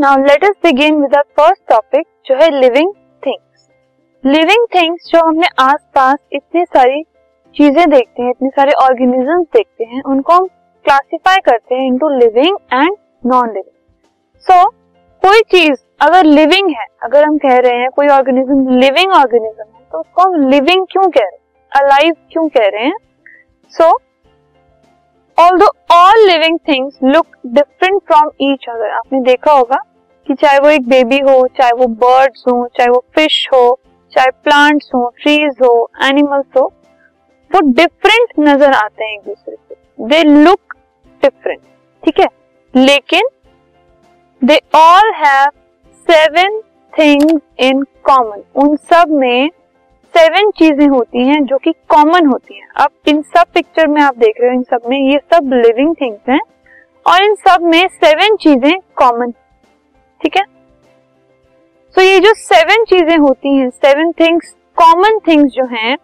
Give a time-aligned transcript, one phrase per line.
[0.00, 2.92] Now let us begin with our first topic जो है living
[3.22, 3.66] things
[4.24, 7.02] living things जो हमने आसपास इतनी सारी
[7.56, 10.46] चीज़ें देखते हैं, इतने सारे ऑर्गेनिजम्स देखते हैं, उनको हम
[10.84, 12.96] क्लासिफाई करते हैं into living and
[13.26, 13.74] non living
[14.46, 14.68] so
[15.22, 19.84] कोई चीज़ अगर लिविंग है, अगर हम कह रहे हैं, कोई ऑर्गेनिज्म लिविंग ऑर्गेनिज्म है
[19.92, 21.84] तो उसको हम लिविंग क्यों कह रहे हैं?
[21.84, 22.96] अलाइव क्यों कह रहे हैं?
[23.74, 23.90] So
[25.38, 29.82] although all living things look different from each other आपने देखा होगा
[30.26, 33.78] कि चाहे वो एक बेबी हो, चाहे वो बर्ड्स हो, चाहे वो फ़िश हो,
[34.12, 36.62] चाहे प्लांट्स हो ट्रीज हो एनिमल्स हो,
[37.50, 39.74] वो डिफरेंट नज़र आते हैं एक दूसरे से।
[40.08, 40.74] दे लुक
[41.22, 41.60] डिफरेंट
[42.02, 42.26] ठीक है?
[42.74, 43.28] लेकिन
[44.42, 45.50] they all have
[46.06, 46.60] seven
[46.92, 49.50] things in common उन सब में
[50.14, 54.16] सेवन चीज़ें होती हैं जो कि कॉमन होती हैं। अब इन सब पिक्चर में आप
[54.18, 56.40] देख रहे हो, इन सब में ये सब लिविंग थिंग्स हैं
[57.06, 59.32] और इन सब में सेवन चीज़ें कॉमन
[60.20, 60.42] ठीक है?
[60.42, 65.96] सो so, ये जो सेवन चीज़ें होती हैं सेवन थिंग्स कॉमन थिंग्स जो हैं,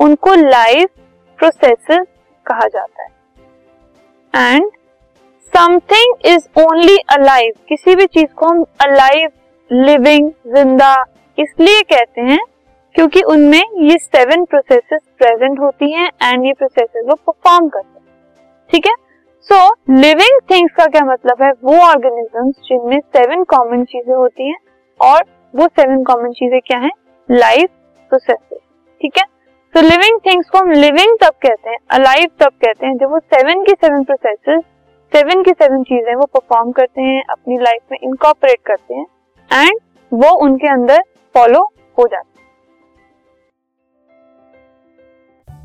[0.00, 0.88] उनको लाइफ
[1.38, 2.06] प्रोसेस
[2.46, 3.10] कहा जाता है।
[4.54, 4.70] And
[5.52, 9.30] something is only alive किसी भी चीज़ को हम अलाइव
[9.70, 10.94] लिविंग ज़िंदा,
[11.38, 12.38] इसलिए कहते हैं,
[12.94, 18.06] क्योंकि उनमें ये सेवन प्रोसेसेस प्रेजेंट होती हैं एंड ये प्रोसेसेस वो परफॉर्म करते हैं।
[18.70, 18.94] ठीक है?
[19.46, 19.56] सो
[19.90, 21.50] लिविंग थिंग्स का क्या मतलब है?
[21.64, 24.56] वो ऑर्गेनिजम्स जिनमें सेवन कॉमन चीज़ें होती हैं
[25.00, 26.90] और वो सेवन कॉमन चीज़ें क्या हैं?
[27.28, 27.70] लाइफ
[28.10, 28.58] प्रोसेसेस
[29.00, 29.24] ठीक है?
[29.74, 33.18] सो लिविंग थिंग्स को हम लिविंग तब कहते हैं अलाइव तब कहते हैं जब वो
[33.34, 34.62] सेवन की सेवन प्रोसेसेस
[35.12, 39.06] सेवन की सेवन चीज़ें वो परफॉर्म करते हैं, अपनी लाइफ में इनकॉपरेट करते हैं
[39.50, 39.78] एंड
[40.12, 41.02] वो उनके अंदर
[41.34, 41.62] फॉलो
[41.98, 42.31] हो जाते हैं।